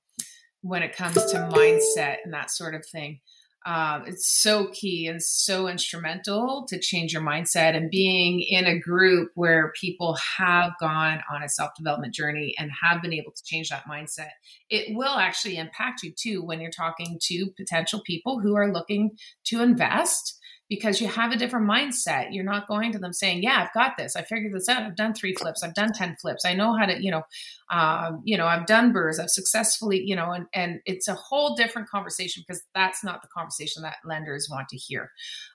[0.62, 3.20] when it comes to mindset and that sort of thing
[3.66, 8.78] um, it's so key and so instrumental to change your mindset and being in a
[8.78, 13.42] group where people have gone on a self development journey and have been able to
[13.44, 14.30] change that mindset.
[14.70, 19.18] It will actually impact you too when you're talking to potential people who are looking
[19.46, 22.28] to invest because you have a different mindset.
[22.32, 24.16] You're not going to them saying, "Yeah, I've got this.
[24.16, 24.82] I figured this out.
[24.82, 25.62] I've done three flips.
[25.62, 26.44] I've done ten flips.
[26.44, 27.22] I know how to, you know,
[27.70, 29.20] um, you know, I've done BRRRRs.
[29.20, 33.28] I've successfully, you know." And and it's a whole different conversation because that's not the
[33.28, 35.12] conversation that lenders want to hear.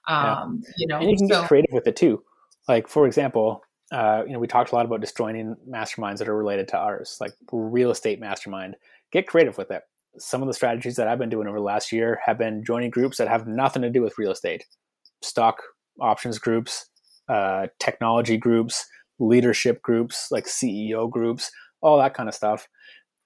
[0.07, 0.73] Um, yeah.
[0.77, 2.23] You know, and you can so, get creative with it too.
[2.67, 6.29] Like for example, uh, you know, we talked a lot about just joining masterminds that
[6.29, 8.77] are related to ours, like real estate mastermind.
[9.11, 9.81] Get creative with it.
[10.17, 12.89] Some of the strategies that I've been doing over the last year have been joining
[12.89, 14.65] groups that have nothing to do with real estate
[15.21, 15.61] stock
[15.99, 16.87] options groups,
[17.29, 18.85] uh, technology groups,
[19.19, 22.67] leadership groups, like CEO groups, all that kind of stuff.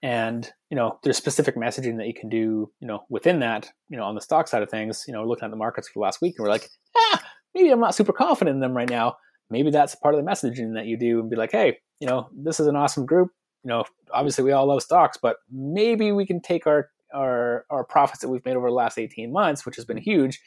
[0.03, 3.97] And you know, there's specific messaging that you can do, you know, within that, you
[3.97, 5.05] know, on the stock side of things.
[5.07, 7.69] You know, looking at the markets for the last week, and we're like, ah, maybe
[7.69, 9.15] I'm not super confident in them right now.
[9.49, 12.29] Maybe that's part of the messaging that you do, and be like, hey, you know,
[12.35, 13.29] this is an awesome group.
[13.63, 17.83] You know, obviously we all love stocks, but maybe we can take our our our
[17.83, 20.39] profits that we've made over the last 18 months, which has been huge,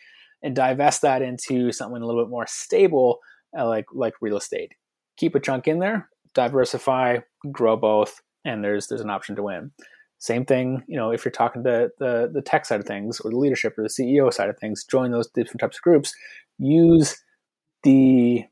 [0.42, 3.18] and divest that into something a little bit more stable,
[3.58, 4.72] uh, like like real estate.
[5.16, 7.18] Keep a chunk in there, diversify,
[7.50, 9.72] grow both, and there's there's an option to win.
[10.20, 13.30] Same thing, you know, if you're talking to the the tech side of things or
[13.30, 16.14] the leadership or the CEO side of things, join those different types of groups.
[16.58, 17.22] Use
[17.84, 18.44] the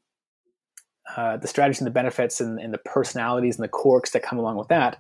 [1.17, 4.39] uh, the strategies and the benefits and, and the personalities and the quirks that come
[4.39, 4.99] along with that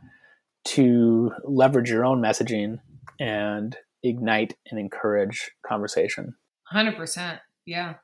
[0.64, 2.78] to leverage your own messaging
[3.20, 6.34] and ignite and encourage conversation.
[6.72, 7.38] 100%.
[7.66, 7.94] Yeah.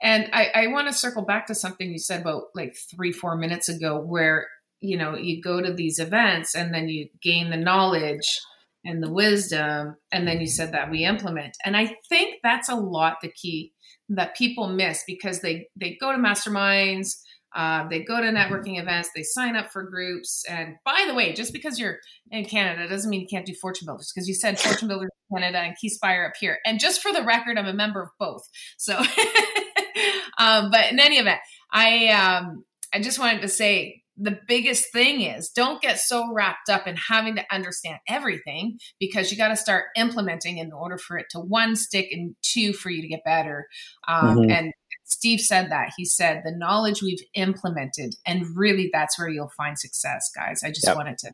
[0.00, 3.36] And I, I want to circle back to something you said about like three, four
[3.36, 4.46] minutes ago, where,
[4.80, 8.40] you know, you go to these events and then you gain the knowledge
[8.84, 9.96] and the wisdom.
[10.12, 11.56] And then you said that we implement.
[11.64, 13.72] And I think that's a lot the key
[14.08, 17.16] that people miss because they, they go to masterminds,
[17.54, 20.44] uh, they go to networking events, they sign up for groups.
[20.48, 21.98] And by the way, just because you're
[22.30, 25.58] in Canada doesn't mean you can't do Fortune Builders because you said Fortune Builders Canada
[25.58, 26.58] and Keyspire up here.
[26.66, 28.42] And just for the record, I'm a member of both.
[28.76, 28.96] So,
[30.38, 31.40] um, but in any event,
[31.72, 36.68] I um, I just wanted to say the biggest thing is don't get so wrapped
[36.68, 41.16] up in having to understand everything because you got to start implementing in order for
[41.16, 43.68] it to one stick and two for you to get better.
[44.08, 44.50] Um, mm-hmm.
[44.50, 44.72] And
[45.04, 45.92] Steve said that.
[45.96, 50.62] He said the knowledge we've implemented, and really that's where you'll find success, guys.
[50.62, 50.96] I just yep.
[50.96, 51.32] wanted to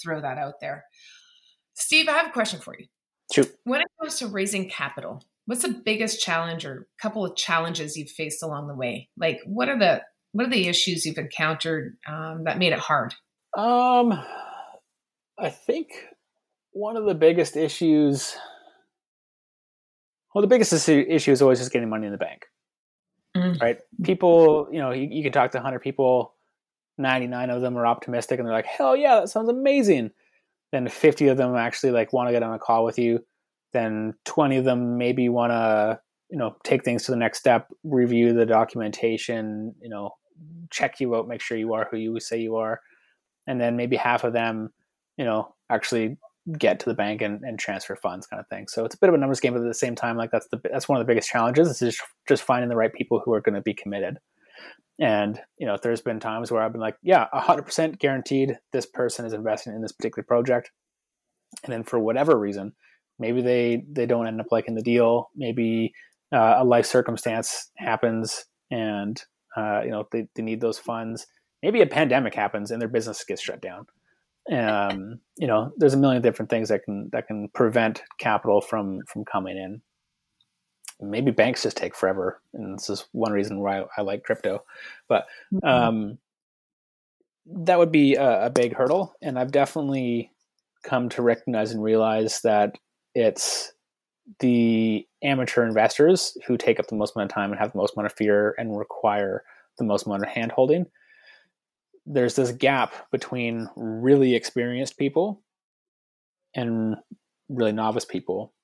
[0.00, 0.84] throw that out there.
[1.74, 2.86] Steve, I have a question for you.
[3.64, 8.10] When it comes to raising capital, what's the biggest challenge or couple of challenges you've
[8.10, 9.08] faced along the way?
[9.16, 13.14] Like, what are the what are the issues you've encountered um, that made it hard?
[13.56, 14.12] Um,
[15.38, 15.92] I think
[16.72, 18.36] one of the biggest issues,
[20.34, 22.46] well, the biggest issue is always just getting money in the bank
[23.36, 23.62] mm-hmm.
[23.62, 23.78] right?
[24.02, 26.34] People, you know, you, you can talk to 100 people,
[26.98, 30.10] 99 of them are optimistic and they're like, hell yeah, that sounds amazing.
[30.72, 33.24] Then 50 of them actually like want to get on a call with you.
[33.72, 37.68] Then 20 of them maybe want to, you know, take things to the next step,
[37.84, 40.10] review the documentation, you know,
[40.70, 42.80] check you out, make sure you are who you say you are.
[43.46, 44.72] And then maybe half of them,
[45.16, 46.18] you know, actually
[46.58, 48.68] get to the bank and, and transfer funds kind of thing.
[48.68, 50.48] So it's a bit of a numbers game, but at the same time, like that's
[50.48, 53.32] the that's one of the biggest challenges is just just finding the right people who
[53.32, 54.18] are going to be committed.
[54.98, 58.86] And you know, there's been times where I've been like, yeah, hundred percent guaranteed this
[58.86, 60.70] person is investing in this particular project,
[61.64, 62.72] and then for whatever reason,
[63.18, 65.92] maybe they they don't end up liking the deal, maybe
[66.32, 69.22] uh, a life circumstance happens, and
[69.56, 71.26] uh, you know they, they need those funds.
[71.62, 73.86] Maybe a pandemic happens and their business gets shut down
[74.52, 79.00] um, you know, there's a million different things that can that can prevent capital from
[79.06, 79.82] from coming in.
[81.00, 84.64] Maybe banks just take forever, and this is one reason why I, I like crypto.
[85.08, 85.68] But mm-hmm.
[85.68, 86.18] um,
[87.46, 90.32] that would be a, a big hurdle, and I've definitely
[90.84, 92.78] come to recognize and realize that
[93.14, 93.72] it's
[94.40, 97.94] the amateur investors who take up the most amount of time and have the most
[97.96, 99.44] amount of fear and require
[99.78, 100.86] the most amount of hand holding
[102.06, 105.42] there's this gap between really experienced people
[106.54, 106.96] and
[107.48, 108.54] really novice people.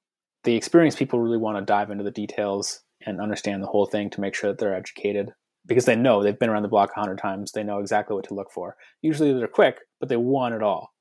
[0.44, 4.10] The experienced people really want to dive into the details and understand the whole thing
[4.10, 5.30] to make sure that they're educated
[5.66, 7.52] because they know they've been around the block a hundred times.
[7.52, 8.76] They know exactly what to look for.
[9.02, 10.92] Usually they're quick, but they want it all.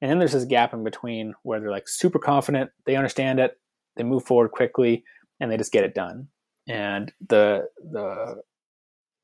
[0.00, 3.58] And then there's this gap in between where they're like super confident, they understand it,
[3.96, 5.04] they move forward quickly,
[5.40, 6.28] and they just get it done.
[6.68, 8.42] And the the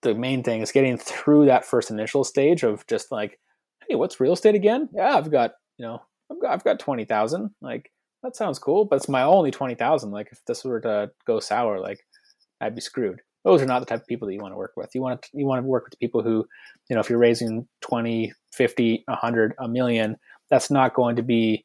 [0.02, 3.38] the main thing is getting through that first initial stage of just like,
[3.88, 4.88] hey, what's real estate again?
[4.92, 7.50] Yeah, I've got you know, I've got I've got twenty thousand.
[7.60, 7.90] Like
[8.22, 10.10] that sounds cool, but it's my only twenty thousand.
[10.10, 12.00] Like if this were to go sour, like
[12.60, 13.20] I'd be screwed.
[13.44, 14.90] Those are not the type of people that you want to work with.
[14.94, 16.46] You want to you want to work with people who,
[16.90, 20.16] you know, if you're raising 20, 50, 100, a million,
[20.50, 21.64] that's not going to be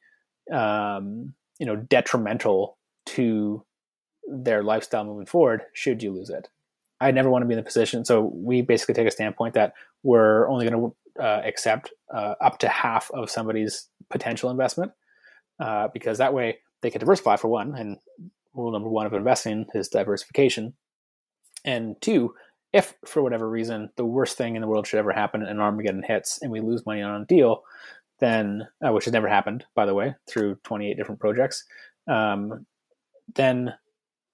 [0.52, 2.78] um, you know, detrimental
[3.12, 3.64] to
[4.28, 6.50] their lifestyle moving forward should you lose it.
[7.00, 8.06] I never want to be in the position.
[8.06, 12.60] So we basically take a standpoint that we're only going to uh, accept uh, up
[12.60, 14.92] to half of somebody's potential investment
[15.60, 17.76] uh, because that way they can diversify for one.
[17.76, 17.98] And
[18.54, 20.74] rule number one of investing is diversification.
[21.66, 22.36] And two,
[22.72, 26.04] if for whatever reason the worst thing in the world should ever happen and Armageddon
[26.04, 27.64] hits and we lose money on a deal,
[28.20, 31.66] then uh, which has never happened, by the way, through 28 different projects,
[32.08, 32.66] um,
[33.36, 33.74] then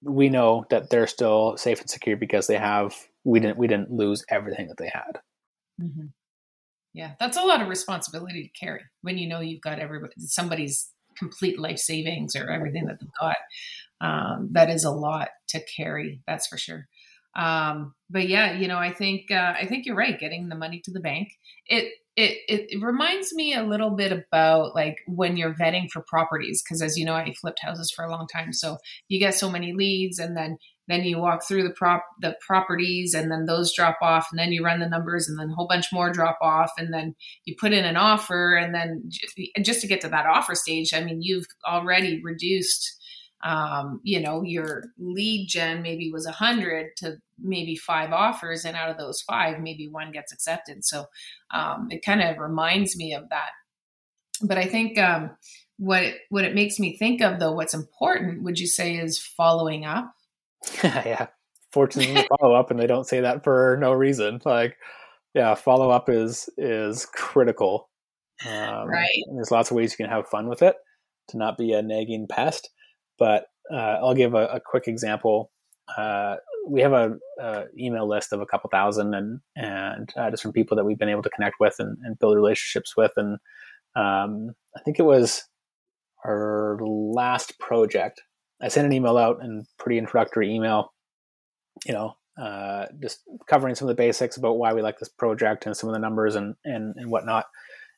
[0.02, 3.90] we know that they're still safe and secure because they have we didn't we didn't
[3.90, 5.20] lose everything that they had.
[5.80, 6.06] Mm-hmm.
[6.94, 10.90] Yeah, that's a lot of responsibility to carry when you know you've got everybody somebody's
[11.16, 13.36] complete life savings or everything that they've got.
[14.00, 16.22] Um, that is a lot to carry.
[16.26, 16.86] That's for sure.
[17.36, 20.18] Um, but yeah, you know, I think uh, I think you're right.
[20.18, 21.28] Getting the money to the bank,
[21.66, 26.62] it it, it, reminds me a little bit about like when you're vetting for properties
[26.62, 29.48] because as you know i flipped houses for a long time so you get so
[29.48, 30.58] many leads and then
[30.88, 34.50] then you walk through the prop the properties and then those drop off and then
[34.52, 37.14] you run the numbers and then a whole bunch more drop off and then
[37.44, 39.08] you put in an offer and then
[39.62, 42.97] just to get to that offer stage i mean you've already reduced
[43.44, 48.76] um, you know, your lead gen maybe was a hundred to maybe five offers, and
[48.76, 50.84] out of those five, maybe one gets accepted.
[50.84, 51.06] So
[51.52, 53.50] um, it kind of reminds me of that.
[54.42, 55.30] But I think um,
[55.78, 59.18] what it, what it makes me think of though, what's important, would you say, is
[59.18, 60.12] following up?
[60.82, 61.28] yeah,
[61.72, 64.40] fortunately, follow up, and they don't say that for no reason.
[64.44, 64.76] Like,
[65.34, 67.88] yeah, follow up is is critical.
[68.46, 69.24] Um, right.
[69.34, 70.76] there's lots of ways you can have fun with it
[71.28, 72.70] to not be a nagging pest.
[73.18, 75.50] But uh, I'll give a, a quick example.
[75.96, 76.36] Uh,
[76.68, 80.52] we have a, a, email list of a couple thousand and and uh, just from
[80.52, 83.38] people that we've been able to connect with and, and build relationships with and
[83.96, 85.44] um, I think it was
[86.24, 88.22] our last project.
[88.60, 90.92] I sent an email out and pretty introductory email,
[91.86, 95.66] you know, uh, just covering some of the basics about why we like this project
[95.66, 97.46] and some of the numbers and and, and whatnot,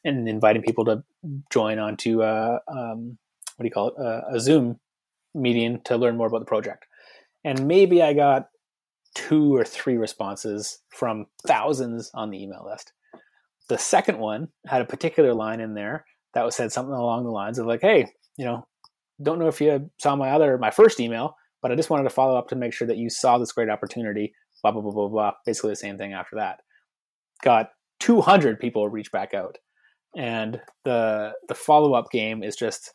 [0.04, 1.02] and inviting people to
[1.50, 3.18] join onto uh, um,
[3.56, 4.78] what do you call it uh, a Zoom
[5.34, 6.86] meeting to learn more about the project.
[7.44, 8.48] And maybe I got
[9.14, 12.92] two or three responses from thousands on the email list.
[13.68, 16.04] The second one had a particular line in there
[16.34, 18.06] that was said something along the lines of like, "Hey,
[18.36, 18.66] you know,
[19.22, 22.10] don't know if you saw my other my first email, but I just wanted to
[22.10, 25.08] follow up to make sure that you saw this great opportunity." Blah blah blah blah
[25.08, 25.32] blah.
[25.46, 26.60] Basically the same thing after that.
[27.42, 27.70] Got
[28.00, 29.58] 200 people reach back out,
[30.16, 32.92] and the the follow up game is just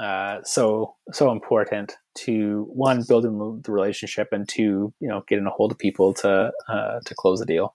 [0.00, 5.50] uh, so so important to one building the relationship and two you know getting a
[5.50, 7.74] hold of people to uh, to close the deal.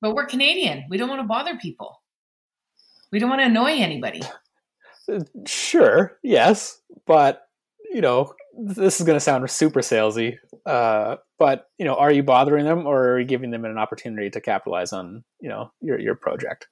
[0.00, 0.84] But we're Canadian.
[0.88, 2.02] We don't want to bother people.
[3.10, 4.22] We don't want to annoy anybody.
[5.46, 7.48] Sure, yes, but
[7.92, 10.38] you know this is going to sound super salesy.
[10.64, 14.30] Uh, but you know, are you bothering them, or are you giving them an opportunity
[14.30, 16.68] to capitalize on you know your your project?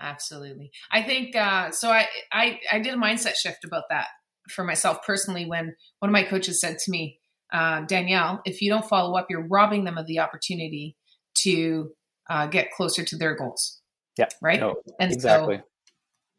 [0.00, 0.70] Absolutely.
[0.90, 1.90] I think uh, so.
[1.90, 4.06] I, I I did a mindset shift about that
[4.48, 7.18] for myself personally when one of my coaches said to me,
[7.52, 10.96] uh, Danielle, if you don't follow up, you're robbing them of the opportunity
[11.42, 11.90] to
[12.28, 13.80] uh, get closer to their goals.
[14.16, 14.28] Yeah.
[14.42, 14.60] Right.
[14.60, 15.62] No, and exactly.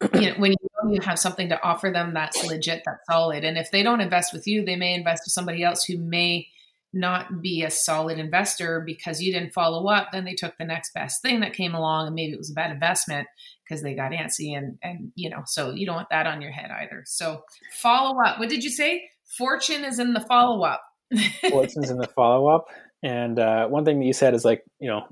[0.01, 3.05] So, you know, when you know you have something to offer them that's legit, that's
[3.10, 5.97] solid, and if they don't invest with you, they may invest with somebody else who
[5.97, 6.47] may
[6.93, 10.09] not be a solid investor because you didn't follow up.
[10.11, 12.55] Then they took the next best thing that came along, and maybe it was a
[12.55, 13.27] bad investment
[13.63, 16.51] because they got antsy, and and you know, so you don't want that on your
[16.51, 17.03] head either.
[17.05, 18.39] So follow up.
[18.39, 19.09] What did you say?
[19.37, 20.81] Fortune is in the follow up.
[21.49, 22.65] Fortune's in the follow up,
[23.03, 25.07] and uh, one thing that you said is like you know.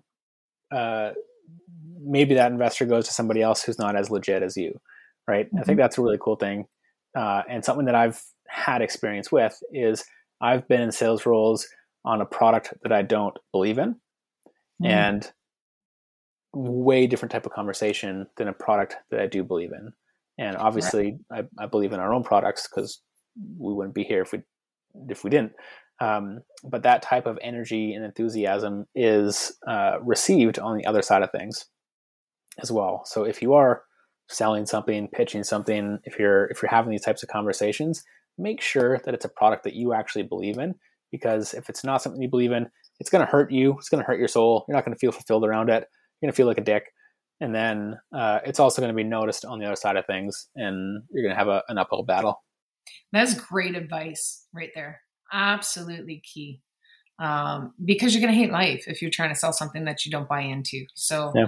[0.70, 1.14] Uh,
[2.00, 4.80] maybe that investor goes to somebody else who's not as legit as you,
[5.28, 5.46] right?
[5.48, 5.58] Mm-hmm.
[5.58, 5.82] I think mm-hmm.
[5.82, 6.66] that's a really cool thing,
[7.16, 10.04] uh, and something that I've had experience with is
[10.42, 11.68] I've been in sales roles
[12.06, 13.96] on a product that I don't believe in,
[14.82, 14.88] mm.
[14.88, 15.32] and
[16.54, 19.94] way different type of conversation than a product that I do believe in.
[20.40, 21.46] And obviously, right.
[21.60, 23.02] I, I, believe in our own products because
[23.58, 24.40] we wouldn't be here if we
[25.10, 25.54] if we didn't.
[26.00, 31.24] Um, but that type of energy and enthusiasm is uh, received on the other side
[31.24, 31.66] of things
[32.62, 33.02] as well.
[33.06, 33.84] So if you are
[34.30, 38.04] selling something, pitching something, if you're if you're having these types of conversations,
[38.38, 40.76] make sure that it's a product that you actually believe in.
[41.12, 42.68] Because if it's not something you believe in,
[43.00, 43.76] it's going to hurt you.
[43.78, 44.66] It's going to hurt your soul.
[44.68, 45.86] You're not going to feel fulfilled around it.
[46.20, 46.84] You're going to feel like a dick.
[47.40, 50.50] And then uh, it's also going to be noticed on the other side of things,
[50.56, 52.44] and you're going to have a, an uphill battle.
[53.12, 55.02] That's great advice right there.
[55.32, 56.62] Absolutely key.
[57.20, 60.12] Um, because you're going to hate life if you're trying to sell something that you
[60.12, 60.86] don't buy into.
[60.96, 61.46] So, yeah.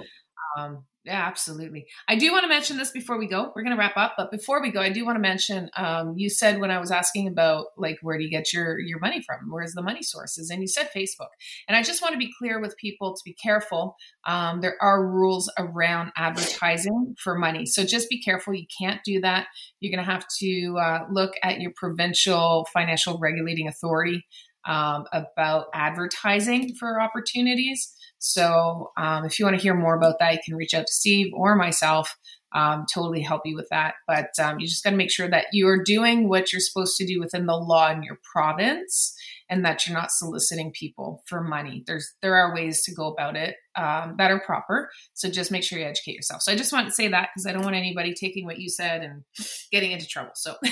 [0.58, 1.88] um, yeah, absolutely.
[2.07, 3.51] I do want to mention this before we go.
[3.55, 5.68] We're going to wrap up, but before we go, I do want to mention.
[5.76, 8.99] Um, you said when I was asking about like where do you get your your
[8.99, 9.49] money from?
[9.49, 10.51] Where's the money sources?
[10.51, 11.30] And you said Facebook.
[11.68, 13.95] And I just want to be clear with people to be careful.
[14.28, 18.53] Um, there are rules around advertising for money, so just be careful.
[18.53, 19.47] You can't do that.
[19.80, 24.28] You're going to have to uh, look at your provincial financial regulating authority
[24.68, 27.95] um, about advertising for opportunities.
[28.20, 30.93] So um, if you want to hear more about that, you can reach out to
[30.93, 32.17] Steve or myself.
[32.53, 33.95] Um, totally help you with that.
[34.07, 37.05] But um, you just got to make sure that you're doing what you're supposed to
[37.05, 39.15] do within the law in your province,
[39.50, 41.84] and that you're not soliciting people for money.
[41.88, 44.89] There's there are ways to go about it um, that are proper.
[45.14, 46.41] So just make sure you educate yourself.
[46.41, 48.70] So I just want to say that because I don't want anybody taking what you
[48.70, 49.24] said and
[49.72, 50.32] getting into trouble.
[50.36, 50.56] So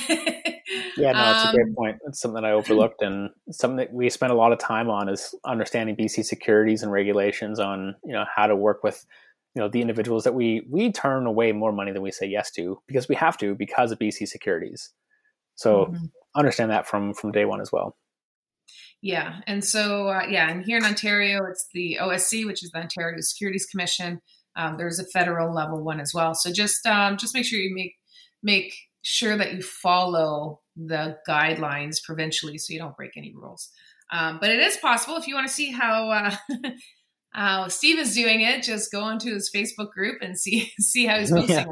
[0.98, 1.98] yeah, no, it's a great um, point.
[2.08, 5.10] It's something that I overlooked, and something that we spend a lot of time on
[5.10, 9.06] is understanding BC securities and regulations on you know how to work with
[9.56, 12.52] you know the individuals that we we turn away more money than we say yes
[12.52, 14.92] to because we have to because of BC securities.
[15.56, 16.06] So mm-hmm.
[16.36, 17.98] understand that from from day one as well.
[19.02, 22.80] Yeah, and so uh, yeah, and here in Ontario, it's the OSC, which is the
[22.80, 24.22] Ontario Securities Commission.
[24.56, 26.34] Um, there's a federal level one as well.
[26.34, 27.94] So just um, just make sure you make
[28.42, 28.74] make
[29.04, 33.70] sure that you follow the guidelines provincially so you don't break any rules.
[34.12, 36.36] Um, but it is possible if you want to see how uh,
[37.32, 41.20] how Steve is doing it, just go onto his Facebook group and see see how
[41.20, 41.56] he's posting.
[41.56, 41.66] Yeah.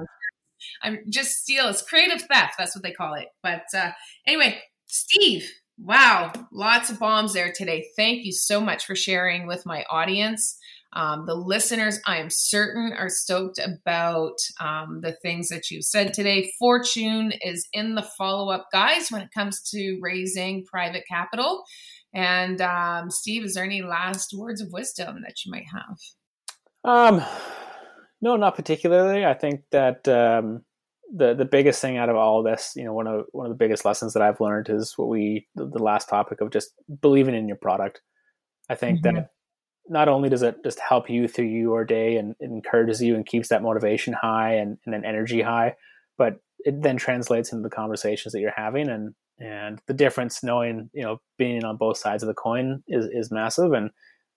[0.81, 1.67] I'm just steal.
[1.67, 2.55] It's creative theft.
[2.57, 3.27] That's what they call it.
[3.43, 3.91] But uh,
[4.27, 7.87] anyway, Steve, wow, lots of bombs there today.
[7.95, 10.57] Thank you so much for sharing with my audience.
[10.93, 16.13] Um, the listeners, I am certain, are stoked about um, the things that you've said
[16.13, 16.51] today.
[16.57, 21.63] Fortune is in the follow up, guys, when it comes to raising private capital.
[22.13, 25.97] And um, Steve, is there any last words of wisdom that you might have?
[26.85, 27.25] Um,
[28.21, 29.25] no, not particularly.
[29.25, 30.63] I think that um,
[31.13, 33.51] the the biggest thing out of all of this, you know, one of one of
[33.51, 36.73] the biggest lessons that I've learned is what we the, the last topic of just
[37.01, 38.01] believing in your product.
[38.69, 39.15] I think mm-hmm.
[39.15, 39.29] that
[39.87, 43.25] not only does it just help you through your day and it encourages you and
[43.25, 45.75] keeps that motivation high and, and an energy high,
[46.17, 50.89] but it then translates into the conversations that you're having and and the difference knowing
[50.93, 53.89] you know being on both sides of the coin is is massive and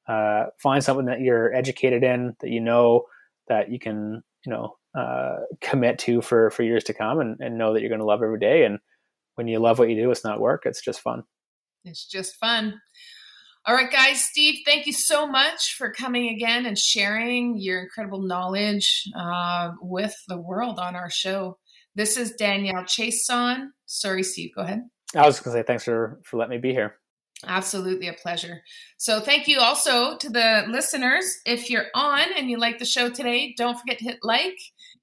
[0.09, 3.05] uh, find something that you're educated in that you know
[3.49, 7.59] that you can you know uh, commit to for for years to come and, and
[7.59, 8.79] know that you're going to love every day and
[9.35, 11.23] when you love what you do it's not work it's just fun
[11.85, 12.81] it's just fun
[13.69, 18.23] all right, guys, Steve, thank you so much for coming again and sharing your incredible
[18.23, 21.59] knowledge uh, with the world on our show.
[21.95, 23.67] This is Danielle Chason.
[23.85, 24.85] Sorry, Steve, go ahead.
[25.15, 26.95] I was going to say thanks for, for letting me be here.
[27.47, 28.63] Absolutely a pleasure.
[28.97, 31.41] So, thank you also to the listeners.
[31.47, 34.59] If you're on and you like the show today, don't forget to hit like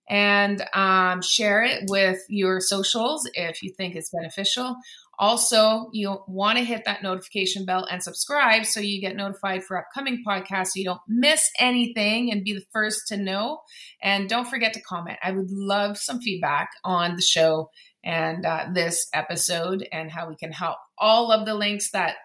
[0.10, 4.76] and um, share it with your socials if you think it's beneficial.
[5.18, 9.78] Also, you want to hit that notification bell and subscribe so you get notified for
[9.78, 13.62] upcoming podcasts so you don't miss anything and be the first to know.
[14.04, 15.18] And don't forget to comment.
[15.24, 17.70] I would love some feedback on the show
[18.06, 20.78] and uh, this episode and how we can help.
[20.98, 22.16] All of the links that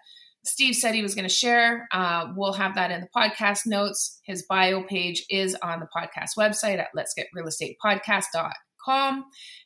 [0.45, 4.21] Steve said he was going to share, uh, we'll have that in the podcast notes.
[4.25, 8.53] His bio page is on the podcast website at let's get real estate podcast.com
[8.85, 9.25] com.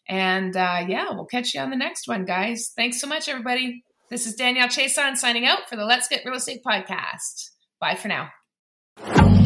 [0.09, 2.73] And uh, yeah, we'll catch you on the next one, guys.
[2.77, 3.85] Thanks so much, everybody.
[4.11, 7.51] This is Danielle Chason signing out for the Let's Get Real Estate podcast.
[7.81, 8.31] Bye for now.